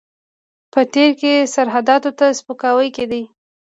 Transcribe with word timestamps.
په 0.73 0.81
تېر 0.93 1.11
کې 1.19 1.33
سرحداتو 1.53 2.11
ته 2.19 2.25
سپکاوی 2.39 2.89
کېده. 2.95 3.21